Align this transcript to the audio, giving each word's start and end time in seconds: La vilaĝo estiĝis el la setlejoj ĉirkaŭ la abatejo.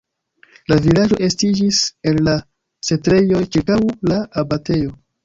La 0.71 0.77
vilaĝo 0.85 1.19
estiĝis 1.27 1.81
el 2.11 2.17
la 2.29 2.33
setlejoj 2.87 3.43
ĉirkaŭ 3.57 3.79
la 4.13 4.19
abatejo. 4.45 4.97